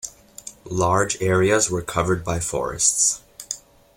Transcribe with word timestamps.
Large 0.65 1.21
areas 1.21 1.69
were 1.69 1.83
covered 1.83 2.25
by 2.25 2.39
forests. 2.39 3.21